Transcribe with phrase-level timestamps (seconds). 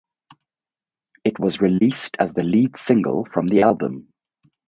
[1.23, 4.11] It was released as the lead single from the album.